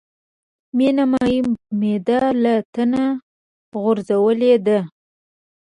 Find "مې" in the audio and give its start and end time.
0.75-0.87